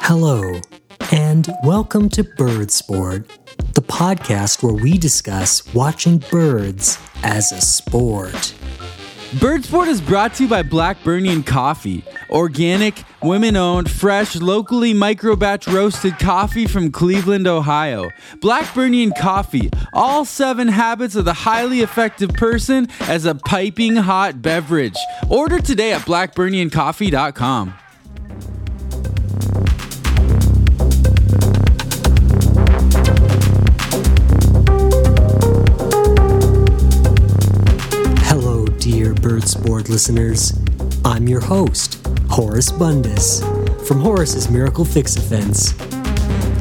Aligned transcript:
Hello, 0.00 0.60
and 1.12 1.54
welcome 1.62 2.08
to 2.08 2.24
Bird 2.24 2.70
Sport, 2.70 3.28
the 3.74 3.82
podcast 3.82 4.62
where 4.62 4.72
we 4.72 4.96
discuss 4.96 5.74
watching 5.74 6.24
birds 6.30 6.98
as 7.22 7.52
a 7.52 7.60
sport. 7.60 8.54
Bird 9.38 9.66
Sport 9.66 9.88
is 9.88 10.00
brought 10.00 10.32
to 10.34 10.44
you 10.44 10.48
by 10.48 10.62
Blackburnian 10.62 11.44
Coffee, 11.44 12.02
organic, 12.30 13.02
women 13.22 13.56
owned, 13.56 13.90
fresh, 13.90 14.36
locally 14.36 14.94
micro 14.94 15.36
batch 15.36 15.66
roasted 15.68 16.18
coffee 16.18 16.66
from 16.66 16.90
Cleveland, 16.90 17.46
Ohio. 17.46 18.08
Blackburnian 18.36 19.16
Coffee, 19.18 19.70
all 19.92 20.24
seven 20.24 20.68
habits 20.68 21.14
of 21.14 21.24
the 21.24 21.32
highly 21.32 21.80
effective 21.80 22.30
person 22.34 22.88
as 23.02 23.24
a 23.24 23.34
piping 23.34 23.96
hot 23.96 24.40
beverage. 24.42 24.96
Order 25.28 25.60
today 25.60 25.92
at 25.92 26.02
blackburniancoffee.com. 26.02 27.74
Hello, 38.24 38.66
dear 38.66 39.14
Bird 39.14 39.44
Sport 39.44 39.88
listeners. 39.88 40.52
I'm 41.04 41.28
your 41.28 41.40
host, 41.40 42.07
Horace 42.30 42.70
Bundus, 42.70 43.40
from 43.88 44.00
Horace's 44.00 44.50
Miracle 44.50 44.84
Fix 44.84 45.16
a 45.16 45.20
Fence. 45.20 45.74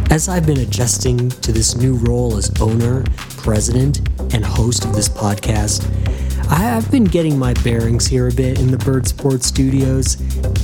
As 0.10 0.30
I've 0.30 0.46
been 0.46 0.60
adjusting 0.60 1.30
to 1.30 1.52
this 1.52 1.76
new 1.76 1.96
role 1.96 2.38
as 2.38 2.50
owner, 2.62 3.04
president, 3.18 4.00
and 4.34 4.44
host 4.44 4.86
of 4.86 4.96
this 4.96 5.10
podcast, 5.10 5.86
I 6.50 6.56
have 6.56 6.90
been 6.90 7.04
getting 7.04 7.38
my 7.38 7.54
bearings 7.56 8.08
here 8.08 8.30
a 8.30 8.32
bit 8.32 8.60
in 8.60 8.72
the 8.72 8.78
Bird 8.78 9.08
Sport 9.08 9.44
studios, 9.44 10.16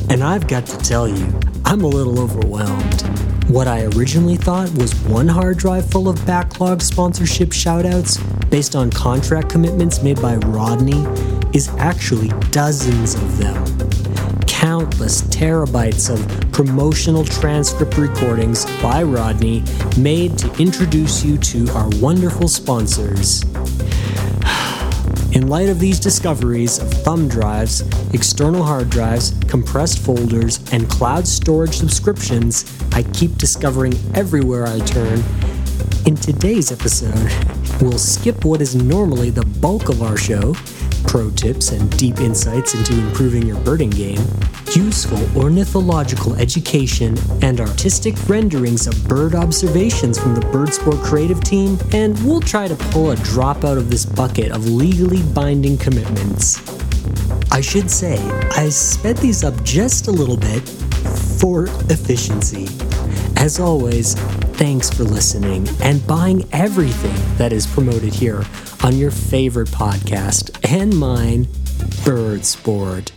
and 0.09 0.23
I've 0.23 0.47
got 0.47 0.66
to 0.67 0.77
tell 0.77 1.08
you, 1.08 1.39
I'm 1.66 1.81
a 1.81 1.88
little 1.88 2.20
overwhelmed. 2.20 3.02
What 3.49 3.67
I 3.67 3.86
originally 3.97 4.38
thought 4.38 4.72
was 4.77 4.95
one 5.02 5.27
hard 5.27 5.58
drive 5.58 5.89
full 5.92 6.08
of 6.08 6.25
backlog 6.25 6.81
sponsorship 6.81 7.49
shoutouts 7.49 8.20
based 8.49 8.75
on 8.75 8.89
contract 8.89 9.49
commitments 9.49 10.02
made 10.02 10.22
by 10.22 10.38
Rodney 10.38 11.05
is 11.53 11.67
actually 11.77 12.30
dozens 12.52 13.16
of 13.16 13.38
them. 13.38 14.02
Countless 14.64 15.23
terabytes 15.23 16.09
of 16.09 16.52
promotional 16.53 17.25
transcript 17.25 17.97
recordings 17.97 18.64
by 18.81 19.03
Rodney 19.03 19.61
made 19.97 20.38
to 20.38 20.50
introduce 20.53 21.22
you 21.22 21.38
to 21.39 21.70
our 21.73 21.89
wonderful 22.00 22.47
sponsors. 22.47 23.44
In 25.33 25.47
light 25.50 25.67
of 25.67 25.81
these 25.81 26.00
discoveries 26.00 26.80
of 26.80 26.89
thumb 26.89 27.28
drives, 27.28 27.81
external 28.14 28.64
hard 28.64 28.89
drives, 28.89 29.33
compressed 29.50 30.00
folders, 30.00 30.61
and 30.72 30.89
cloud 30.89 31.27
storage 31.27 31.75
subscriptions, 31.75 32.64
I 32.94 33.03
keep 33.03 33.36
discovering 33.36 33.95
everywhere 34.16 34.66
I 34.66 34.80
turn. 34.80 35.22
In 36.05 36.16
today's 36.16 36.72
episode, 36.72 37.30
we'll 37.81 38.00
skip 38.00 38.45
what 38.45 38.61
is 38.61 38.75
normally 38.75 39.30
the 39.30 39.45
bulk 39.59 39.89
of 39.89 40.02
our 40.02 40.16
show 40.16 40.55
pro 41.05 41.29
tips 41.31 41.71
and 41.71 41.89
deep 41.97 42.19
insights 42.19 42.73
into 42.73 42.93
improving 42.93 43.45
your 43.45 43.59
birding 43.61 43.89
game, 43.89 44.19
useful 44.75 45.19
ornithological 45.37 46.35
education, 46.35 47.17
and 47.41 47.59
artistic 47.59 48.15
renderings 48.27 48.87
of 48.87 49.07
bird 49.07 49.35
observations 49.35 50.19
from 50.19 50.35
the 50.35 50.41
Bird 50.47 50.73
Sport 50.73 50.97
creative 50.97 51.43
team, 51.43 51.77
and 51.93 52.17
we'll 52.25 52.41
try 52.41 52.67
to 52.67 52.75
pull 52.91 53.11
a 53.11 53.15
drop 53.17 53.63
out 53.63 53.77
of 53.77 53.89
this 53.89 54.05
bucket 54.05 54.51
of 54.51 54.67
legally 54.67 55.21
binding 55.33 55.77
commitments. 55.77 56.61
I 57.51 57.61
should 57.61 57.91
say, 57.91 58.17
I 58.51 58.69
sped 58.69 59.17
these 59.17 59.43
up 59.43 59.61
just 59.63 60.07
a 60.07 60.11
little 60.11 60.37
bit 60.37 60.67
for 61.39 61.65
efficiency. 61.89 62.67
As 63.37 63.59
always, 63.59 64.15
thanks 64.55 64.89
for 64.89 65.03
listening 65.03 65.67
and 65.81 66.05
buying 66.08 66.47
everything 66.52 67.37
that 67.37 67.52
is 67.52 67.67
promoted 67.67 68.13
here 68.13 68.43
on 68.83 68.98
your 68.98 69.11
favorite 69.11 69.70
podcast 69.70 70.52
and 70.70 70.98
mine, 70.98 71.48
Bird 72.04 72.44
Sport. 72.44 73.14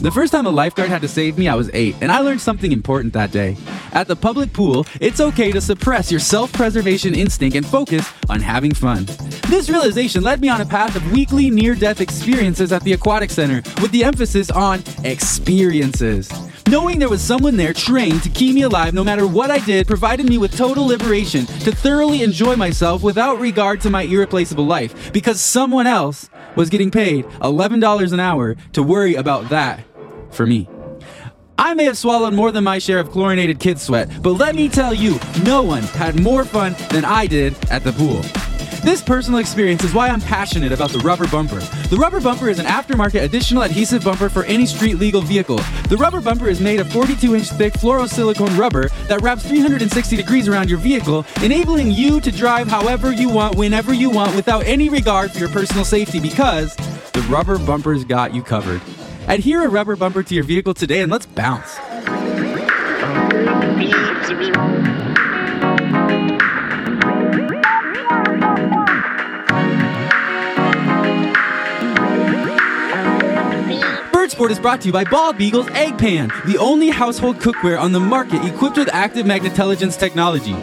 The 0.00 0.12
first 0.12 0.32
time 0.32 0.46
a 0.46 0.50
lifeguard 0.50 0.88
had 0.88 1.02
to 1.02 1.08
save 1.08 1.36
me, 1.36 1.48
I 1.48 1.54
was 1.54 1.68
eight, 1.74 1.96
and 2.00 2.10
I 2.10 2.20
learned 2.20 2.40
something 2.40 2.72
important 2.72 3.12
that 3.12 3.32
day. 3.32 3.56
At 3.92 4.08
the 4.08 4.16
public 4.16 4.52
pool, 4.52 4.86
it's 5.00 5.20
okay 5.20 5.52
to 5.52 5.60
suppress 5.60 6.10
your 6.10 6.20
self 6.20 6.52
preservation 6.52 7.14
instinct 7.14 7.56
and 7.56 7.66
focus 7.66 8.10
on 8.28 8.40
having 8.40 8.74
fun. 8.74 9.06
This 9.48 9.70
realization 9.70 10.22
led 10.22 10.40
me 10.40 10.48
on 10.48 10.60
a 10.60 10.66
path 10.66 10.96
of 10.96 11.12
weekly 11.12 11.50
near 11.50 11.74
death 11.74 12.00
experiences 12.00 12.72
at 12.72 12.82
the 12.82 12.92
Aquatic 12.92 13.30
Center, 13.30 13.62
with 13.80 13.92
the 13.92 14.04
emphasis 14.04 14.50
on 14.50 14.82
experiences. 15.04 16.30
Knowing 16.68 16.98
there 16.98 17.08
was 17.08 17.22
someone 17.22 17.56
there 17.56 17.72
trained 17.72 18.22
to 18.24 18.28
keep 18.28 18.54
me 18.54 18.62
alive 18.62 18.92
no 18.92 19.04
matter 19.04 19.26
what 19.26 19.52
I 19.52 19.60
did 19.60 19.86
provided 19.86 20.28
me 20.28 20.36
with 20.36 20.56
total 20.56 20.84
liberation 20.84 21.46
to 21.46 21.70
thoroughly 21.70 22.22
enjoy 22.22 22.56
myself 22.56 23.04
without 23.04 23.38
regard 23.38 23.80
to 23.82 23.90
my 23.90 24.02
irreplaceable 24.02 24.66
life, 24.66 25.12
because 25.12 25.40
someone 25.40 25.86
else 25.86 26.28
was 26.56 26.68
getting 26.68 26.90
paid 26.90 27.24
$11 27.40 28.12
an 28.12 28.20
hour 28.20 28.56
to 28.72 28.82
worry 28.82 29.14
about 29.14 29.48
that 29.50 29.84
for 30.30 30.44
me. 30.44 30.68
I 31.58 31.74
may 31.74 31.84
have 31.84 31.96
swallowed 31.96 32.34
more 32.34 32.52
than 32.52 32.64
my 32.64 32.78
share 32.78 32.98
of 32.98 33.10
chlorinated 33.10 33.58
kid 33.60 33.80
sweat, 33.80 34.10
but 34.22 34.32
let 34.32 34.54
me 34.54 34.68
tell 34.68 34.92
you, 34.92 35.18
no 35.42 35.62
one 35.62 35.82
had 35.82 36.20
more 36.20 36.44
fun 36.44 36.76
than 36.90 37.04
I 37.04 37.26
did 37.26 37.54
at 37.70 37.82
the 37.82 37.92
pool. 37.92 38.22
This 38.84 39.02
personal 39.02 39.40
experience 39.40 39.82
is 39.82 39.92
why 39.92 40.08
I'm 40.08 40.20
passionate 40.20 40.70
about 40.70 40.90
the 40.90 41.00
rubber 41.00 41.26
bumper. 41.26 41.58
The 41.88 41.96
rubber 41.96 42.20
bumper 42.20 42.48
is 42.48 42.58
an 42.58 42.66
aftermarket 42.66 43.22
additional 43.22 43.64
adhesive 43.64 44.04
bumper 44.04 44.28
for 44.28 44.44
any 44.44 44.64
street 44.66 44.94
legal 44.94 45.22
vehicle. 45.22 45.58
The 45.88 45.96
rubber 45.96 46.20
bumper 46.20 46.46
is 46.46 46.60
made 46.60 46.78
of 46.78 46.92
42 46.92 47.34
inch 47.34 47.48
thick 47.48 47.72
fluorosilicone 47.72 48.56
rubber 48.56 48.88
that 49.08 49.22
wraps 49.22 49.44
360 49.44 50.16
degrees 50.16 50.46
around 50.46 50.68
your 50.68 50.78
vehicle, 50.78 51.26
enabling 51.42 51.90
you 51.90 52.20
to 52.20 52.30
drive 52.30 52.68
however 52.68 53.12
you 53.12 53.28
want, 53.28 53.56
whenever 53.56 53.92
you 53.92 54.10
want, 54.10 54.36
without 54.36 54.64
any 54.66 54.88
regard 54.88 55.32
for 55.32 55.38
your 55.38 55.48
personal 55.48 55.84
safety 55.84 56.20
because 56.20 56.76
the 56.76 57.26
rubber 57.28 57.58
bumper's 57.58 58.04
got 58.04 58.32
you 58.34 58.42
covered. 58.42 58.80
Adhere 59.28 59.64
a 59.64 59.68
rubber 59.68 59.96
bumper 59.96 60.22
to 60.22 60.34
your 60.34 60.44
vehicle 60.44 60.74
today 60.74 61.00
and 61.00 61.10
let's 61.10 61.26
bounce. 61.26 61.78
Sport 74.36 74.50
is 74.50 74.58
brought 74.58 74.82
to 74.82 74.88
you 74.88 74.92
by 74.92 75.02
Bald 75.02 75.38
Beagle's 75.38 75.68
Egg 75.68 75.96
Pan, 75.96 76.30
the 76.44 76.58
only 76.58 76.90
household 76.90 77.36
cookware 77.36 77.80
on 77.80 77.92
the 77.92 78.00
market 78.00 78.44
equipped 78.44 78.76
with 78.76 78.92
active 78.92 79.24
magnetelligence 79.24 79.96
technology. 79.96 80.54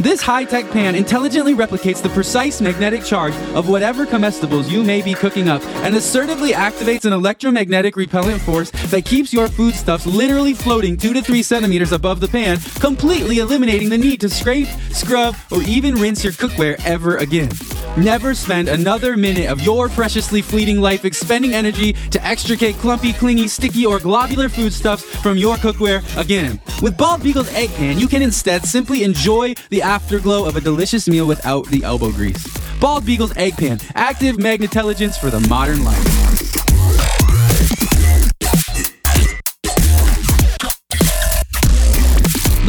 This 0.00 0.22
high 0.22 0.44
tech 0.44 0.70
pan 0.70 0.94
intelligently 0.94 1.54
replicates 1.54 2.00
the 2.00 2.08
precise 2.08 2.62
magnetic 2.62 3.04
charge 3.04 3.34
of 3.54 3.68
whatever 3.68 4.06
comestibles 4.06 4.70
you 4.70 4.82
may 4.82 5.02
be 5.02 5.12
cooking 5.12 5.46
up 5.46 5.62
and 5.84 5.94
assertively 5.94 6.52
activates 6.52 7.04
an 7.04 7.12
electromagnetic 7.12 7.96
repellent 7.96 8.40
force 8.40 8.70
that 8.88 9.04
keeps 9.04 9.30
your 9.30 9.46
foodstuffs 9.46 10.06
literally 10.06 10.54
floating 10.54 10.96
2 10.96 11.12
to 11.12 11.20
3 11.20 11.42
centimeters 11.42 11.92
above 11.92 12.20
the 12.20 12.28
pan, 12.28 12.58
completely 12.80 13.40
eliminating 13.40 13.90
the 13.90 13.98
need 13.98 14.22
to 14.22 14.30
scrape, 14.30 14.68
scrub, 14.90 15.36
or 15.50 15.62
even 15.64 15.94
rinse 15.96 16.24
your 16.24 16.32
cookware 16.32 16.80
ever 16.86 17.18
again. 17.18 17.50
Never 17.96 18.34
spend 18.34 18.68
another 18.68 19.16
minute 19.16 19.50
of 19.50 19.60
your 19.62 19.88
preciously 19.88 20.42
fleeting 20.42 20.80
life 20.80 21.04
expending 21.04 21.54
energy 21.54 21.94
to 22.10 22.24
extricate 22.24 22.76
clumpy, 22.76 23.12
clingy, 23.12 23.48
sticky, 23.48 23.84
or 23.84 23.98
globular 23.98 24.48
foodstuffs 24.48 25.02
from 25.02 25.36
your 25.36 25.56
cookware 25.56 26.00
again. 26.16 26.60
With 26.82 26.96
Bald 26.96 27.20
Beagle's 27.20 27.52
Egg 27.52 27.70
Pan, 27.70 27.98
you 27.98 28.06
can 28.06 28.22
instead 28.22 28.64
simply 28.64 29.02
enjoy 29.02 29.54
the 29.70 29.82
afterglow 29.82 30.44
of 30.44 30.54
a 30.54 30.60
delicious 30.60 31.08
meal 31.08 31.26
without 31.26 31.66
the 31.66 31.82
elbow 31.82 32.12
grease. 32.12 32.46
Bald 32.80 33.04
Beagle's 33.04 33.36
Egg 33.36 33.56
Pan, 33.56 33.80
active 33.96 34.38
magnetelligence 34.38 35.18
for 35.18 35.30
the 35.30 35.40
modern 35.48 35.82
life. 35.82 36.29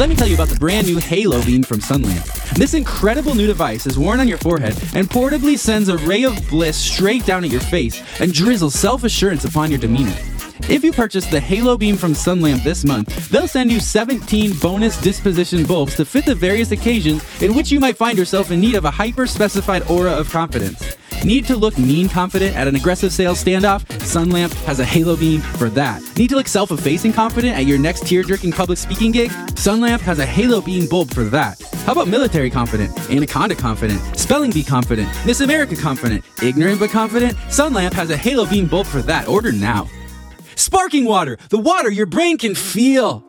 Let 0.02 0.08
me 0.08 0.16
tell 0.16 0.26
you 0.26 0.34
about 0.34 0.48
the 0.48 0.58
brand 0.58 0.88
new 0.88 0.98
Halo 0.98 1.40
Beam 1.44 1.62
from 1.62 1.78
Sunlamp. 1.78 2.56
This 2.56 2.74
incredible 2.74 3.36
new 3.36 3.46
device 3.46 3.86
is 3.86 3.96
worn 3.96 4.18
on 4.18 4.26
your 4.26 4.36
forehead 4.36 4.72
and 4.96 5.08
portably 5.08 5.56
sends 5.56 5.88
a 5.88 5.96
ray 5.98 6.24
of 6.24 6.36
bliss 6.48 6.76
straight 6.76 7.24
down 7.24 7.44
at 7.44 7.50
your 7.50 7.60
face 7.60 8.02
and 8.20 8.32
drizzles 8.32 8.74
self 8.74 9.04
assurance 9.04 9.44
upon 9.44 9.70
your 9.70 9.78
demeanor. 9.78 10.16
If 10.68 10.82
you 10.82 10.92
purchase 10.92 11.26
the 11.26 11.38
Halo 11.38 11.76
Beam 11.76 11.96
from 11.96 12.14
Sunlamp 12.14 12.64
this 12.64 12.84
month, 12.84 13.28
they'll 13.28 13.46
send 13.46 13.70
you 13.70 13.78
17 13.78 14.54
bonus 14.54 15.00
disposition 15.00 15.64
bulbs 15.64 15.94
to 15.94 16.04
fit 16.04 16.24
the 16.24 16.34
various 16.34 16.72
occasions 16.72 17.22
in 17.40 17.54
which 17.54 17.70
you 17.70 17.78
might 17.78 17.96
find 17.96 18.18
yourself 18.18 18.50
in 18.50 18.60
need 18.60 18.74
of 18.74 18.84
a 18.84 18.90
hyper 18.90 19.28
specified 19.28 19.88
aura 19.88 20.10
of 20.10 20.28
confidence. 20.28 20.96
Need 21.24 21.46
to 21.46 21.56
look 21.56 21.78
mean 21.78 22.08
confident 22.08 22.56
at 22.56 22.66
an 22.66 22.74
aggressive 22.74 23.12
sales 23.12 23.42
standoff? 23.42 23.84
Sunlamp 24.00 24.52
has 24.64 24.80
a 24.80 24.84
halo 24.84 25.16
beam 25.16 25.40
for 25.40 25.68
that. 25.70 26.02
Need 26.16 26.30
to 26.30 26.36
look 26.36 26.48
self-effacing 26.48 27.12
confident 27.12 27.56
at 27.56 27.64
your 27.64 27.78
next 27.78 28.08
tear-jerking 28.08 28.50
public 28.50 28.76
speaking 28.76 29.12
gig? 29.12 29.30
Sunlamp 29.54 30.00
has 30.00 30.18
a 30.18 30.26
halo 30.26 30.60
beam 30.60 30.88
bulb 30.88 31.10
for 31.10 31.22
that. 31.24 31.62
How 31.86 31.92
about 31.92 32.08
military 32.08 32.50
confident, 32.50 32.98
anaconda 33.08 33.54
confident, 33.54 34.00
spelling 34.18 34.50
bee 34.50 34.64
confident, 34.64 35.08
Miss 35.24 35.40
America 35.40 35.76
confident, 35.76 36.24
ignorant 36.42 36.80
but 36.80 36.90
confident? 36.90 37.34
Sunlamp 37.48 37.92
has 37.92 38.10
a 38.10 38.16
halo 38.16 38.44
beam 38.44 38.66
bulb 38.66 38.88
for 38.88 39.02
that. 39.02 39.28
Order 39.28 39.52
now. 39.52 39.88
Sparking 40.56 41.04
water, 41.04 41.38
the 41.50 41.58
water 41.58 41.90
your 41.90 42.06
brain 42.06 42.36
can 42.36 42.56
feel. 42.56 43.24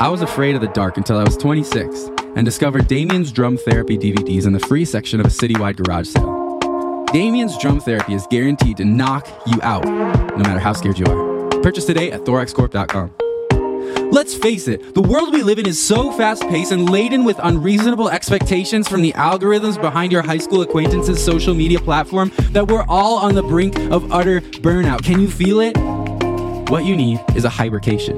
I 0.00 0.08
was 0.08 0.22
afraid 0.22 0.54
of 0.54 0.62
the 0.62 0.68
dark 0.68 0.96
until 0.96 1.18
I 1.18 1.24
was 1.24 1.36
26 1.36 2.08
and 2.36 2.46
discovered 2.46 2.88
Damien's 2.88 3.30
Drum 3.32 3.58
Therapy 3.58 3.98
DVDs 3.98 4.46
in 4.46 4.54
the 4.54 4.60
free 4.60 4.86
section 4.86 5.20
of 5.20 5.26
a 5.26 5.30
citywide 5.30 5.76
garage 5.76 6.08
sale. 6.08 6.41
Damien's 7.12 7.58
Drum 7.58 7.78
Therapy 7.78 8.14
is 8.14 8.26
guaranteed 8.28 8.78
to 8.78 8.86
knock 8.86 9.28
you 9.46 9.60
out, 9.62 9.84
no 9.84 10.38
matter 10.38 10.58
how 10.58 10.72
scared 10.72 10.98
you 10.98 11.04
are. 11.04 11.48
Purchase 11.60 11.84
today 11.84 12.10
at 12.10 12.22
thoraxcorp.com. 12.22 13.12
Let's 14.10 14.34
face 14.34 14.66
it, 14.66 14.94
the 14.94 15.02
world 15.02 15.32
we 15.32 15.42
live 15.42 15.58
in 15.58 15.66
is 15.66 15.82
so 15.82 16.10
fast 16.12 16.42
paced 16.48 16.72
and 16.72 16.88
laden 16.88 17.24
with 17.24 17.38
unreasonable 17.42 18.08
expectations 18.08 18.88
from 18.88 19.02
the 19.02 19.12
algorithms 19.12 19.78
behind 19.80 20.10
your 20.10 20.22
high 20.22 20.38
school 20.38 20.62
acquaintances' 20.62 21.22
social 21.22 21.54
media 21.54 21.80
platform 21.80 22.32
that 22.52 22.68
we're 22.68 22.84
all 22.88 23.18
on 23.18 23.34
the 23.34 23.42
brink 23.42 23.76
of 23.90 24.10
utter 24.10 24.40
burnout. 24.40 25.04
Can 25.04 25.20
you 25.20 25.30
feel 25.30 25.60
it? 25.60 25.76
What 26.72 26.86
you 26.86 26.96
need 26.96 27.22
is 27.36 27.44
a 27.44 27.50
hibernation. 27.50 28.16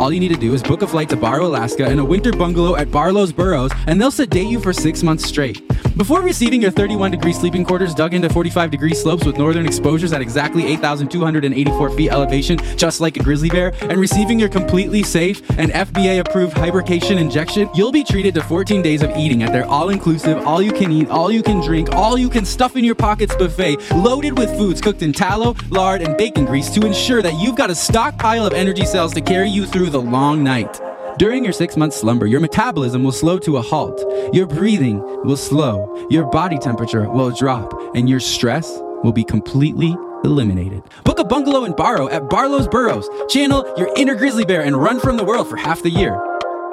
All 0.00 0.12
you 0.12 0.18
need 0.18 0.34
to 0.34 0.36
do 0.36 0.52
is 0.52 0.64
book 0.64 0.82
a 0.82 0.86
flight 0.88 1.08
to 1.10 1.16
Barrow, 1.16 1.46
Alaska, 1.46 1.86
and 1.86 2.00
a 2.00 2.04
winter 2.04 2.32
bungalow 2.32 2.74
at 2.74 2.90
Barlow's 2.90 3.32
Burrows, 3.32 3.70
and 3.86 4.00
they'll 4.00 4.10
sedate 4.10 4.48
you 4.48 4.58
for 4.58 4.72
six 4.72 5.04
months 5.04 5.24
straight. 5.24 5.62
Before 5.96 6.22
receiving 6.22 6.60
your 6.60 6.72
31 6.72 7.12
degree 7.12 7.32
sleeping 7.32 7.64
quarters 7.64 7.94
dug 7.94 8.14
into 8.14 8.28
45 8.28 8.72
degree 8.72 8.94
slopes 8.94 9.24
with 9.24 9.38
northern 9.38 9.64
exposures 9.64 10.12
at 10.12 10.20
exactly 10.20 10.66
8,284 10.66 11.90
feet 11.90 12.10
elevation, 12.10 12.58
just 12.76 13.00
like 13.00 13.16
a 13.16 13.22
grizzly 13.22 13.48
bear, 13.48 13.72
and 13.82 14.00
receiving 14.00 14.40
your 14.40 14.48
completely 14.48 15.04
safe 15.04 15.48
and 15.56 15.70
FDA 15.70 16.18
approved 16.18 16.54
hibernation 16.54 17.16
injection, 17.16 17.70
you'll 17.76 17.92
be 17.92 18.02
treated 18.02 18.34
to 18.34 18.42
14 18.42 18.82
days 18.82 19.02
of 19.02 19.16
eating 19.16 19.44
at 19.44 19.52
their 19.52 19.66
all 19.66 19.90
inclusive, 19.90 20.44
all 20.44 20.60
you 20.60 20.72
can 20.72 20.90
eat, 20.90 21.08
all 21.10 21.30
you 21.30 21.44
can 21.44 21.60
drink, 21.60 21.94
all 21.94 22.18
you 22.18 22.28
can 22.28 22.44
stuff 22.44 22.74
in 22.74 22.82
your 22.82 22.96
pockets 22.96 23.36
buffet, 23.36 23.76
loaded 23.92 24.36
with 24.36 24.50
foods 24.58 24.80
cooked 24.80 25.02
in 25.02 25.12
tallow, 25.12 25.54
lard, 25.70 26.02
and 26.02 26.16
bacon 26.16 26.44
grease 26.44 26.70
to 26.70 26.84
ensure 26.84 27.22
that 27.22 27.34
you've 27.34 27.54
got 27.54 27.70
a 27.70 27.74
stockpile 27.84 28.46
of 28.46 28.54
energy 28.54 28.86
cells 28.86 29.12
to 29.12 29.20
carry 29.20 29.48
you 29.48 29.66
through 29.66 29.90
the 29.90 30.00
long 30.00 30.42
night. 30.42 30.80
During 31.18 31.44
your 31.44 31.52
six 31.52 31.76
month 31.76 31.92
slumber, 31.92 32.26
your 32.26 32.40
metabolism 32.40 33.04
will 33.04 33.12
slow 33.12 33.38
to 33.40 33.58
a 33.58 33.62
halt, 33.62 34.02
your 34.32 34.46
breathing 34.46 35.00
will 35.24 35.36
slow, 35.36 36.06
your 36.10 36.24
body 36.24 36.58
temperature 36.58 37.08
will 37.08 37.30
drop, 37.30 37.72
and 37.94 38.08
your 38.08 38.20
stress 38.20 38.80
will 39.02 39.12
be 39.12 39.22
completely 39.22 39.94
eliminated. 40.24 40.82
Book 41.04 41.18
a 41.18 41.24
bungalow 41.24 41.64
in 41.64 41.72
Barrow 41.72 42.08
at 42.08 42.30
Barlow's 42.30 42.66
Burrows. 42.66 43.08
Channel 43.28 43.74
your 43.76 43.92
inner 43.96 44.14
grizzly 44.14 44.46
bear 44.46 44.62
and 44.62 44.76
run 44.76 44.98
from 44.98 45.18
the 45.18 45.24
world 45.24 45.48
for 45.48 45.56
half 45.56 45.82
the 45.82 45.90
year. 45.90 46.18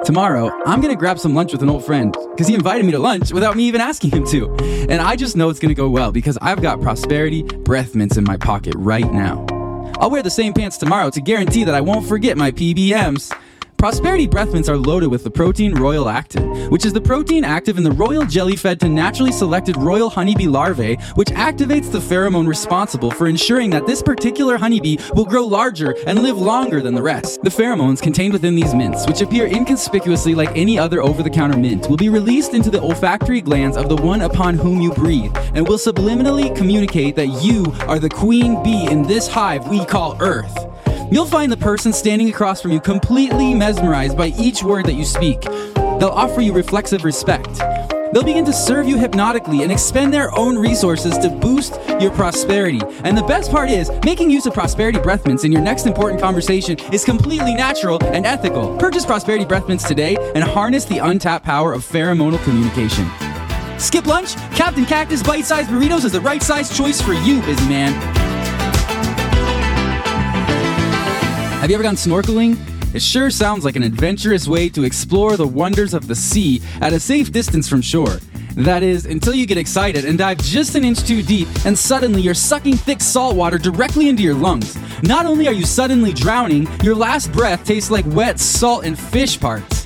Tomorrow, 0.06 0.50
I'm 0.64 0.80
gonna 0.80 0.96
grab 0.96 1.18
some 1.18 1.34
lunch 1.34 1.52
with 1.52 1.62
an 1.62 1.68
old 1.68 1.84
friend 1.84 2.16
because 2.30 2.48
he 2.48 2.54
invited 2.54 2.86
me 2.86 2.92
to 2.92 2.98
lunch 2.98 3.32
without 3.32 3.54
me 3.54 3.64
even 3.64 3.82
asking 3.82 4.12
him 4.12 4.24
to. 4.28 4.50
And 4.88 5.02
I 5.02 5.16
just 5.16 5.36
know 5.36 5.50
it's 5.50 5.60
gonna 5.60 5.74
go 5.74 5.90
well 5.90 6.10
because 6.10 6.38
I've 6.40 6.62
got 6.62 6.80
prosperity 6.80 7.42
breath 7.42 7.94
mints 7.94 8.16
in 8.16 8.24
my 8.24 8.38
pocket 8.38 8.74
right 8.78 9.12
now. 9.12 9.51
I'll 9.98 10.10
wear 10.10 10.22
the 10.22 10.30
same 10.30 10.52
pants 10.52 10.78
tomorrow 10.78 11.10
to 11.10 11.20
guarantee 11.20 11.64
that 11.64 11.74
I 11.74 11.80
won't 11.80 12.06
forget 12.06 12.36
my 12.36 12.50
PBMs. 12.50 13.32
Prosperity 13.82 14.28
breath 14.28 14.52
mints 14.52 14.68
are 14.68 14.76
loaded 14.76 15.08
with 15.08 15.24
the 15.24 15.30
protein 15.32 15.74
royalactin, 15.74 16.70
which 16.70 16.86
is 16.86 16.92
the 16.92 17.00
protein 17.00 17.42
active 17.42 17.78
in 17.78 17.82
the 17.82 17.90
royal 17.90 18.24
jelly 18.24 18.54
fed 18.54 18.78
to 18.78 18.88
naturally 18.88 19.32
selected 19.32 19.76
royal 19.76 20.08
honeybee 20.08 20.46
larvae, 20.46 20.94
which 21.16 21.30
activates 21.30 21.90
the 21.90 21.98
pheromone 21.98 22.46
responsible 22.46 23.10
for 23.10 23.26
ensuring 23.26 23.70
that 23.70 23.84
this 23.84 24.00
particular 24.00 24.56
honeybee 24.56 24.98
will 25.16 25.24
grow 25.24 25.44
larger 25.44 25.96
and 26.06 26.22
live 26.22 26.38
longer 26.38 26.80
than 26.80 26.94
the 26.94 27.02
rest. 27.02 27.42
The 27.42 27.50
pheromones 27.50 28.00
contained 28.00 28.32
within 28.32 28.54
these 28.54 28.72
mints, 28.72 29.04
which 29.08 29.20
appear 29.20 29.48
inconspicuously 29.48 30.36
like 30.36 30.56
any 30.56 30.78
other 30.78 31.02
over 31.02 31.24
the 31.24 31.28
counter 31.28 31.58
mint, 31.58 31.90
will 31.90 31.96
be 31.96 32.08
released 32.08 32.54
into 32.54 32.70
the 32.70 32.80
olfactory 32.80 33.40
glands 33.40 33.76
of 33.76 33.88
the 33.88 33.96
one 33.96 34.20
upon 34.20 34.54
whom 34.54 34.80
you 34.80 34.92
breathe 34.92 35.36
and 35.56 35.66
will 35.66 35.76
subliminally 35.76 36.54
communicate 36.54 37.16
that 37.16 37.42
you 37.42 37.64
are 37.88 37.98
the 37.98 38.08
queen 38.08 38.62
bee 38.62 38.88
in 38.88 39.02
this 39.02 39.26
hive 39.26 39.66
we 39.66 39.84
call 39.84 40.16
Earth. 40.20 40.71
You'll 41.12 41.26
find 41.26 41.52
the 41.52 41.58
person 41.58 41.92
standing 41.92 42.30
across 42.30 42.62
from 42.62 42.72
you 42.72 42.80
completely 42.80 43.52
mesmerized 43.52 44.16
by 44.16 44.28
each 44.38 44.62
word 44.62 44.86
that 44.86 44.94
you 44.94 45.04
speak. 45.04 45.42
They'll 45.42 46.08
offer 46.08 46.40
you 46.40 46.54
reflexive 46.54 47.04
respect. 47.04 47.58
They'll 48.14 48.22
begin 48.22 48.46
to 48.46 48.52
serve 48.52 48.88
you 48.88 48.96
hypnotically 48.96 49.62
and 49.62 49.70
expend 49.70 50.14
their 50.14 50.34
own 50.34 50.56
resources 50.56 51.18
to 51.18 51.28
boost 51.28 51.78
your 52.00 52.12
prosperity. 52.12 52.80
And 53.04 53.14
the 53.14 53.24
best 53.24 53.50
part 53.50 53.68
is, 53.68 53.90
making 54.06 54.30
use 54.30 54.46
of 54.46 54.54
prosperity 54.54 54.98
breath 55.00 55.26
mints 55.26 55.44
in 55.44 55.52
your 55.52 55.60
next 55.60 55.84
important 55.84 56.18
conversation 56.18 56.78
is 56.94 57.04
completely 57.04 57.54
natural 57.54 58.02
and 58.04 58.24
ethical. 58.24 58.74
Purchase 58.78 59.04
prosperity 59.04 59.44
breath 59.44 59.68
mints 59.68 59.86
today 59.86 60.16
and 60.34 60.42
harness 60.42 60.86
the 60.86 60.96
untapped 60.96 61.44
power 61.44 61.74
of 61.74 61.84
pheromonal 61.84 62.42
communication. 62.42 63.06
Skip 63.78 64.06
lunch? 64.06 64.34
Captain 64.54 64.86
Cactus 64.86 65.22
bite 65.22 65.44
sized 65.44 65.68
burritos 65.68 66.06
is 66.06 66.12
the 66.12 66.22
right 66.22 66.42
size 66.42 66.74
choice 66.74 67.02
for 67.02 67.12
you, 67.12 67.42
busy 67.42 67.68
man. 67.68 68.31
Have 71.62 71.70
you 71.70 71.76
ever 71.76 71.84
gone 71.84 71.94
snorkeling? 71.94 72.58
It 72.92 73.00
sure 73.00 73.30
sounds 73.30 73.64
like 73.64 73.76
an 73.76 73.84
adventurous 73.84 74.48
way 74.48 74.68
to 74.70 74.82
explore 74.82 75.36
the 75.36 75.46
wonders 75.46 75.94
of 75.94 76.08
the 76.08 76.14
sea 76.16 76.60
at 76.80 76.92
a 76.92 76.98
safe 76.98 77.30
distance 77.30 77.68
from 77.68 77.80
shore. 77.80 78.18
That 78.56 78.82
is, 78.82 79.06
until 79.06 79.32
you 79.32 79.46
get 79.46 79.58
excited 79.58 80.04
and 80.04 80.18
dive 80.18 80.38
just 80.38 80.74
an 80.74 80.82
inch 80.82 81.06
too 81.06 81.22
deep, 81.22 81.46
and 81.64 81.78
suddenly 81.78 82.20
you're 82.20 82.34
sucking 82.34 82.78
thick 82.78 83.00
salt 83.00 83.36
water 83.36 83.58
directly 83.58 84.08
into 84.08 84.24
your 84.24 84.34
lungs. 84.34 84.76
Not 85.04 85.24
only 85.24 85.46
are 85.46 85.52
you 85.52 85.64
suddenly 85.64 86.12
drowning, 86.12 86.66
your 86.82 86.96
last 86.96 87.30
breath 87.30 87.64
tastes 87.64 87.92
like 87.92 88.06
wet 88.08 88.40
salt 88.40 88.84
and 88.84 88.98
fish 88.98 89.38
parts. 89.38 89.81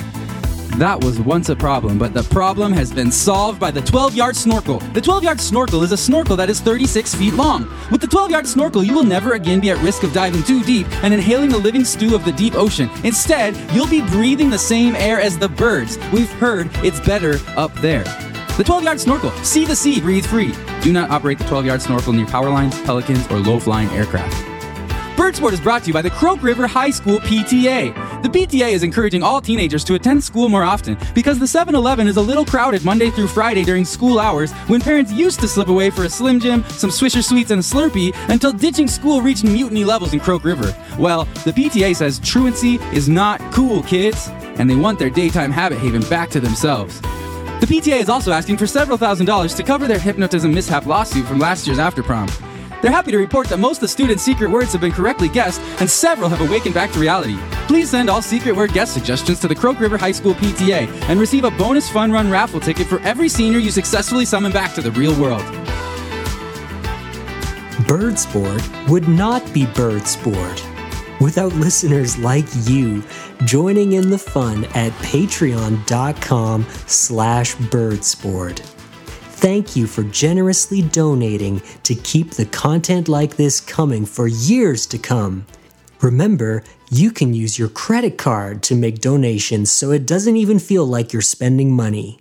That 0.78 1.02
was 1.02 1.18
once 1.18 1.48
a 1.48 1.56
problem, 1.56 1.98
but 1.98 2.12
the 2.12 2.22
problem 2.24 2.70
has 2.74 2.92
been 2.92 3.10
solved 3.10 3.58
by 3.58 3.70
the 3.70 3.80
12 3.80 4.14
yard 4.14 4.36
snorkel. 4.36 4.80
The 4.92 5.00
12 5.00 5.24
yard 5.24 5.40
snorkel 5.40 5.82
is 5.82 5.90
a 5.90 5.96
snorkel 5.96 6.36
that 6.36 6.50
is 6.50 6.60
36 6.60 7.14
feet 7.14 7.32
long. 7.32 7.66
With 7.90 8.02
the 8.02 8.06
12 8.06 8.30
yard 8.30 8.46
snorkel, 8.46 8.84
you 8.84 8.92
will 8.92 9.02
never 9.02 9.32
again 9.32 9.58
be 9.58 9.70
at 9.70 9.82
risk 9.82 10.02
of 10.02 10.12
diving 10.12 10.42
too 10.42 10.62
deep 10.64 10.86
and 11.02 11.14
inhaling 11.14 11.48
the 11.48 11.56
living 11.56 11.82
stew 11.82 12.14
of 12.14 12.26
the 12.26 12.32
deep 12.32 12.56
ocean. 12.56 12.90
Instead, 13.04 13.56
you'll 13.74 13.88
be 13.88 14.02
breathing 14.02 14.50
the 14.50 14.58
same 14.58 14.94
air 14.96 15.18
as 15.18 15.38
the 15.38 15.48
birds. 15.48 15.96
We've 16.12 16.30
heard 16.32 16.68
it's 16.84 17.00
better 17.00 17.38
up 17.56 17.72
there. 17.76 18.04
The 18.58 18.64
12 18.64 18.84
yard 18.84 19.00
snorkel. 19.00 19.30
See 19.44 19.64
the 19.64 19.74
sea, 19.74 19.98
breathe 19.98 20.26
free. 20.26 20.52
Do 20.82 20.92
not 20.92 21.08
operate 21.08 21.38
the 21.38 21.44
12 21.44 21.64
yard 21.64 21.80
snorkel 21.80 22.12
near 22.12 22.26
power 22.26 22.50
lines, 22.50 22.78
pelicans, 22.82 23.26
or 23.28 23.38
low 23.38 23.58
flying 23.58 23.88
aircraft. 23.92 24.46
Bird 25.16 25.34
Sport 25.34 25.54
is 25.54 25.60
brought 25.60 25.84
to 25.84 25.86
you 25.86 25.94
by 25.94 26.02
the 26.02 26.10
Croak 26.10 26.42
River 26.42 26.66
High 26.66 26.90
School 26.90 27.18
PTA. 27.20 27.94
The 28.22 28.28
PTA 28.30 28.72
is 28.72 28.82
encouraging 28.82 29.22
all 29.22 29.40
teenagers 29.40 29.84
to 29.84 29.94
attend 29.94 30.24
school 30.24 30.48
more 30.48 30.64
often 30.64 30.96
because 31.14 31.38
the 31.38 31.46
7 31.46 31.74
Eleven 31.74 32.06
is 32.08 32.16
a 32.16 32.20
little 32.20 32.44
crowded 32.44 32.84
Monday 32.84 33.10
through 33.10 33.28
Friday 33.28 33.62
during 33.62 33.84
school 33.84 34.18
hours 34.18 34.52
when 34.68 34.80
parents 34.80 35.12
used 35.12 35.38
to 35.40 35.48
slip 35.48 35.68
away 35.68 35.90
for 35.90 36.04
a 36.04 36.08
Slim 36.08 36.40
Jim, 36.40 36.64
some 36.70 36.90
Swisher 36.90 37.22
Sweets, 37.22 37.50
and 37.50 37.60
a 37.60 37.62
Slurpee 37.62 38.14
until 38.30 38.52
ditching 38.52 38.88
school 38.88 39.20
reached 39.20 39.44
mutiny 39.44 39.84
levels 39.84 40.14
in 40.14 40.20
Croak 40.20 40.44
River. 40.44 40.74
Well, 40.98 41.26
the 41.44 41.52
PTA 41.52 41.94
says 41.94 42.18
truancy 42.18 42.76
is 42.92 43.08
not 43.08 43.40
cool, 43.52 43.82
kids, 43.82 44.28
and 44.58 44.68
they 44.68 44.76
want 44.76 44.98
their 44.98 45.10
daytime 45.10 45.52
habit 45.52 45.78
haven 45.78 46.02
back 46.08 46.30
to 46.30 46.40
themselves. 46.40 47.00
The 47.60 47.66
PTA 47.66 48.00
is 48.00 48.08
also 48.08 48.32
asking 48.32 48.56
for 48.56 48.66
several 48.66 48.96
thousand 48.98 49.26
dollars 49.26 49.54
to 49.54 49.62
cover 49.62 49.86
their 49.86 49.98
hypnotism 49.98 50.52
mishap 50.52 50.86
lawsuit 50.86 51.26
from 51.26 51.38
last 51.38 51.66
year's 51.66 51.78
after 51.78 52.02
prom. 52.02 52.28
They're 52.86 52.94
happy 52.94 53.10
to 53.10 53.18
report 53.18 53.48
that 53.48 53.56
most 53.56 53.78
of 53.78 53.80
the 53.80 53.88
students' 53.88 54.22
secret 54.22 54.48
words 54.48 54.70
have 54.70 54.80
been 54.80 54.92
correctly 54.92 55.28
guessed, 55.28 55.60
and 55.80 55.90
several 55.90 56.28
have 56.28 56.40
awakened 56.40 56.72
back 56.72 56.92
to 56.92 57.00
reality. 57.00 57.36
Please 57.66 57.90
send 57.90 58.08
all 58.08 58.22
secret 58.22 58.54
word 58.54 58.72
guest 58.72 58.94
suggestions 58.94 59.40
to 59.40 59.48
the 59.48 59.56
Croak 59.56 59.80
River 59.80 59.98
High 59.98 60.12
School 60.12 60.34
PTA 60.34 60.86
and 61.08 61.18
receive 61.18 61.42
a 61.42 61.50
bonus 61.50 61.90
fun 61.90 62.12
run 62.12 62.30
raffle 62.30 62.60
ticket 62.60 62.86
for 62.86 63.00
every 63.00 63.28
senior 63.28 63.58
you 63.58 63.72
successfully 63.72 64.24
summon 64.24 64.52
back 64.52 64.72
to 64.74 64.82
the 64.82 64.92
real 64.92 65.20
world. 65.20 65.42
Bird 67.88 68.20
Sport 68.20 68.62
would 68.88 69.08
not 69.08 69.42
be 69.52 69.66
Bird 69.66 70.06
Sport 70.06 70.64
without 71.20 71.52
listeners 71.54 72.16
like 72.18 72.46
you 72.66 73.02
joining 73.46 73.94
in 73.94 74.10
the 74.10 74.18
fun 74.18 74.64
at 74.76 74.92
patreon.com 75.02 76.64
slash 76.86 77.56
birdsport. 77.56 78.75
Thank 79.36 79.76
you 79.76 79.86
for 79.86 80.02
generously 80.02 80.80
donating 80.80 81.60
to 81.82 81.94
keep 81.94 82.30
the 82.30 82.46
content 82.46 83.06
like 83.06 83.36
this 83.36 83.60
coming 83.60 84.06
for 84.06 84.26
years 84.26 84.86
to 84.86 84.98
come. 84.98 85.46
Remember, 86.00 86.64
you 86.90 87.10
can 87.10 87.34
use 87.34 87.58
your 87.58 87.68
credit 87.68 88.16
card 88.16 88.62
to 88.64 88.74
make 88.74 89.00
donations 89.00 89.70
so 89.70 89.90
it 89.90 90.06
doesn't 90.06 90.38
even 90.38 90.58
feel 90.58 90.86
like 90.86 91.12
you're 91.12 91.20
spending 91.20 91.70
money. 91.70 92.18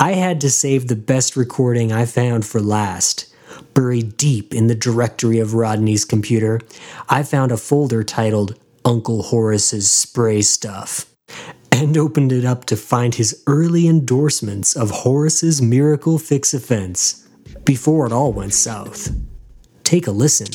I 0.00 0.12
had 0.12 0.40
to 0.40 0.50
save 0.50 0.88
the 0.88 0.96
best 0.96 1.36
recording 1.36 1.92
I 1.92 2.06
found 2.06 2.44
for 2.44 2.60
last. 2.60 3.32
Buried 3.72 4.16
deep 4.16 4.52
in 4.52 4.66
the 4.66 4.74
directory 4.74 5.38
of 5.38 5.54
Rodney's 5.54 6.04
computer, 6.04 6.60
I 7.08 7.22
found 7.22 7.52
a 7.52 7.56
folder 7.56 8.02
titled 8.02 8.58
Uncle 8.84 9.22
Horace's 9.22 9.88
Spray 9.88 10.42
Stuff 10.42 11.06
and 11.82 11.98
opened 11.98 12.32
it 12.32 12.44
up 12.44 12.64
to 12.66 12.76
find 12.76 13.14
his 13.14 13.42
early 13.46 13.88
endorsements 13.88 14.76
of 14.76 14.90
Horace's 14.90 15.60
Miracle 15.60 16.18
Fix 16.18 16.54
a 16.54 16.60
Fence. 16.60 17.26
before 17.64 18.06
it 18.06 18.12
all 18.12 18.32
went 18.32 18.54
south. 18.54 19.10
Take 19.84 20.06
a 20.06 20.10
listen. 20.10 20.48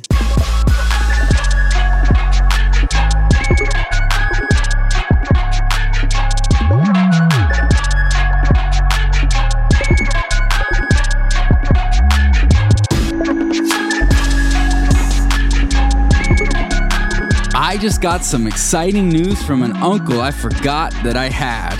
I 17.77 17.79
just 17.79 18.01
got 18.01 18.25
some 18.25 18.48
exciting 18.48 19.07
news 19.07 19.43
from 19.43 19.62
an 19.62 19.77
uncle 19.77 20.19
I 20.19 20.31
forgot 20.31 20.91
that 21.03 21.15
I 21.15 21.29
had. 21.29 21.77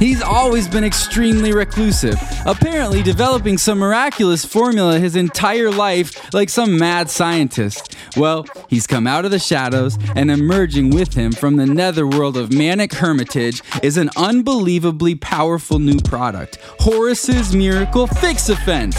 He's 0.00 0.20
always 0.20 0.66
been 0.66 0.82
extremely 0.82 1.52
reclusive, 1.52 2.20
apparently 2.44 3.04
developing 3.04 3.56
some 3.56 3.78
miraculous 3.78 4.44
formula 4.44 4.98
his 4.98 5.14
entire 5.14 5.70
life 5.70 6.34
like 6.34 6.48
some 6.48 6.76
mad 6.76 7.08
scientist. 7.08 7.94
Well, 8.16 8.46
he's 8.68 8.88
come 8.88 9.06
out 9.06 9.24
of 9.24 9.30
the 9.30 9.38
shadows, 9.38 9.96
and 10.16 10.28
emerging 10.28 10.90
with 10.90 11.14
him 11.14 11.30
from 11.30 11.54
the 11.54 11.66
netherworld 11.66 12.36
of 12.36 12.52
manic 12.52 12.92
hermitage 12.94 13.62
is 13.80 13.96
an 13.96 14.10
unbelievably 14.16 15.14
powerful 15.14 15.78
new 15.78 16.00
product 16.00 16.58
Horace's 16.80 17.54
Miracle 17.54 18.08
Fix 18.08 18.48
a 18.48 18.56
Fence. 18.56 18.98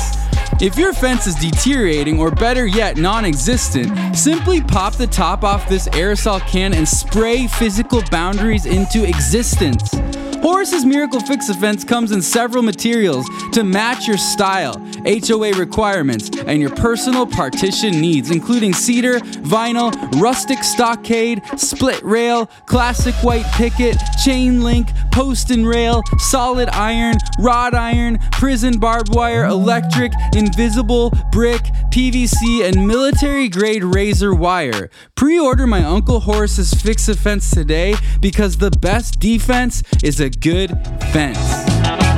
If 0.62 0.78
your 0.78 0.92
fence 0.92 1.25
is 1.25 1.36
deteriorating 1.36 2.20
or 2.20 2.32
better 2.32 2.68
yet 2.68 2.98
non 2.98 3.24
existent, 3.24 4.13
simply 4.13 4.60
pop 4.60 4.94
the 4.94 5.08
top 5.08 5.46
off 5.46 5.70
this 5.70 5.88
aerosol 5.89 6.42
can 6.42 6.74
and 6.74 6.86
spray 6.86 7.48
physical 7.48 8.01
boundaries 8.12 8.66
into 8.66 9.08
existence. 9.08 9.89
Horace's 10.42 10.86
Miracle 10.86 11.22
Fix 11.22 11.48
a 11.48 11.54
Fence 11.54 11.86
comes 11.86 12.12
in 12.12 12.22
several 12.22 12.63
materials 12.63 13.25
to 13.54 13.63
match 13.63 14.08
your 14.08 14.18
style, 14.18 14.74
HOA 15.06 15.54
requirements, 15.54 16.30
and 16.46 16.62
your 16.62 16.74
personal 16.75 17.25
partition 17.25 18.00
needs, 18.00 18.32
including 18.32 18.74
cedar, 18.74 19.20
vinyl, 19.20 19.94
rustic 20.20 20.63
stockade, 20.63 21.42
split 21.58 22.01
rail, 22.04 22.48
classic 22.66 23.16
white 23.16 23.46
picket, 23.54 23.98
chain 24.24 24.62
link, 24.62 24.89
post 25.20 25.52
and 25.52 25.68
rail, 25.68 26.02
solid 26.18 26.70
iron, 26.70 27.14
wrought 27.40 27.76
iron, 27.76 28.18
prison 28.32 28.80
barbed 28.80 29.14
wire, 29.14 29.44
electric, 29.44 30.14
invisible, 30.34 31.12
brick, 31.30 31.62
PVC, 31.92 32.64
and 32.64 32.88
military 32.88 33.50
grade 33.50 33.84
razor 33.84 34.34
wire. 34.34 34.90
Pre 35.16 35.38
order 35.38 35.68
my 35.68 35.84
Uncle 35.84 36.22
Horace's 36.22 36.74
Fix 36.74 37.10
a 37.10 37.18
Fence 37.18 37.52
today 37.52 37.96
because 38.22 38.60
the 38.60 38.72
best 38.72 39.20
defense 39.20 39.84
is 40.02 40.22
a 40.22 40.30
good 40.30 40.70
fence. 41.12 42.09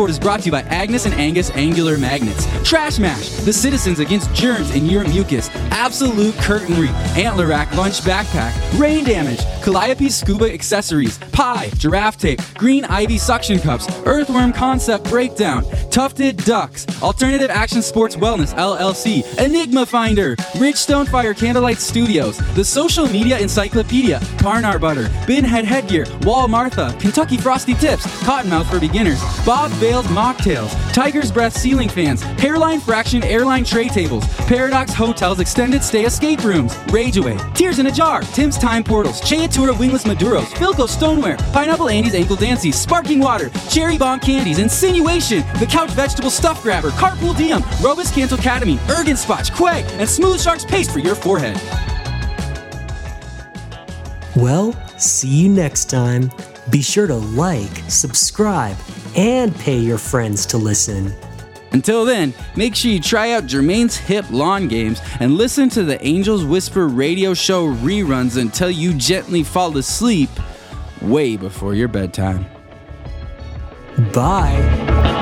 Is 0.00 0.18
brought 0.18 0.40
to 0.40 0.46
you 0.46 0.52
by 0.52 0.62
Agnes 0.62 1.04
and 1.04 1.14
Angus 1.16 1.50
Angular 1.50 1.98
Magnets. 1.98 2.46
Trash 2.66 2.98
Mash, 2.98 3.28
the 3.44 3.52
citizens 3.52 3.98
against 3.98 4.32
germs 4.32 4.74
in 4.74 4.86
your 4.86 5.04
mucus. 5.06 5.50
Absolute 5.80 6.34
Curtain 6.34 6.60
Curtainry, 6.60 6.88
Antler 7.16 7.46
Rack 7.46 7.74
Lunch 7.74 8.00
Backpack, 8.00 8.52
Rain 8.78 9.02
Damage, 9.02 9.40
Calliope 9.62 10.10
Scuba 10.10 10.52
Accessories, 10.52 11.16
Pie, 11.32 11.70
Giraffe 11.78 12.18
Tape, 12.18 12.38
Green 12.58 12.84
Ivy 12.84 13.16
Suction 13.16 13.58
Cups, 13.58 13.88
Earthworm 14.04 14.52
Concept 14.52 15.04
Breakdown, 15.04 15.64
Tufted 15.90 16.44
Ducks, 16.44 16.86
Alternative 17.02 17.48
Action 17.50 17.80
Sports 17.80 18.16
Wellness 18.16 18.54
LLC, 18.54 19.24
Enigma 19.38 19.86
Finder, 19.86 20.36
Ridgestone 20.36 21.08
Fire 21.08 21.32
Candlelight 21.32 21.78
Studios, 21.78 22.36
The 22.54 22.64
Social 22.64 23.06
Media 23.06 23.38
Encyclopedia, 23.38 24.20
Barnard 24.42 24.82
Butter, 24.82 25.04
Binhead 25.26 25.64
Headgear, 25.64 26.04
Wall 26.22 26.46
Martha, 26.46 26.94
Kentucky 27.00 27.38
Frosty 27.38 27.74
Tips, 27.74 28.06
Cottonmouth 28.24 28.70
for 28.70 28.78
Beginners, 28.78 29.20
Bob 29.46 29.70
Bales 29.80 30.06
Mocktails, 30.08 30.70
Tiger's 30.92 31.32
Breath 31.32 31.56
Ceiling 31.56 31.88
Fans, 31.88 32.22
Hairline 32.22 32.80
Fraction 32.80 33.22
Airline 33.24 33.64
Tray 33.64 33.88
Tables, 33.88 34.26
Paradox 34.46 34.92
Hotels 34.92 35.40
Extended 35.40 35.69
Stay 35.78 36.04
Escape 36.04 36.42
Rooms, 36.42 36.74
Rageaway, 36.88 37.38
Tears 37.54 37.78
in 37.78 37.86
a 37.86 37.92
Jar, 37.92 38.22
Tim's 38.22 38.58
Time 38.58 38.82
Portals, 38.82 39.20
Cheatura 39.20 39.78
Wingless 39.78 40.04
Maduros, 40.04 40.46
Philco 40.54 40.88
Stoneware, 40.88 41.36
Pineapple 41.52 41.88
Andy's 41.88 42.14
Ankle 42.14 42.34
Dancy, 42.36 42.72
Sparking 42.72 43.20
Water, 43.20 43.50
Cherry 43.70 43.96
Bomb 43.96 44.18
Candies, 44.18 44.58
Insinuation, 44.58 45.44
The 45.60 45.66
Couch 45.66 45.90
Vegetable 45.90 46.30
Stuff 46.30 46.62
Grabber, 46.62 46.90
Carpool 46.90 47.36
Diem, 47.36 47.62
Robus 47.80 48.12
Canto 48.12 48.34
Academy, 48.34 48.76
Ergen 48.88 49.16
Spotch, 49.16 49.56
Quay, 49.56 49.84
and 50.00 50.08
Smooth 50.08 50.40
Shark's 50.40 50.64
Paste 50.64 50.90
for 50.90 50.98
your 50.98 51.14
forehead. 51.14 51.56
Well, 54.34 54.72
see 54.98 55.28
you 55.28 55.48
next 55.48 55.86
time. 55.86 56.32
Be 56.70 56.82
sure 56.82 57.06
to 57.06 57.14
like, 57.14 57.70
subscribe, 57.88 58.76
and 59.16 59.54
pay 59.54 59.78
your 59.78 59.98
friends 59.98 60.46
to 60.46 60.58
listen. 60.58 61.14
Until 61.72 62.04
then, 62.04 62.34
make 62.56 62.74
sure 62.74 62.90
you 62.90 63.00
try 63.00 63.32
out 63.32 63.46
Jermaine's 63.46 63.96
hip 63.96 64.28
lawn 64.30 64.68
games 64.68 65.00
and 65.20 65.34
listen 65.34 65.68
to 65.70 65.84
the 65.84 66.04
Angels 66.04 66.44
Whisper 66.44 66.88
radio 66.88 67.34
show 67.34 67.66
reruns 67.66 68.40
until 68.40 68.70
you 68.70 68.92
gently 68.94 69.42
fall 69.42 69.76
asleep 69.76 70.30
way 71.00 71.36
before 71.36 71.74
your 71.74 71.88
bedtime. 71.88 72.44
Bye. 74.12 75.19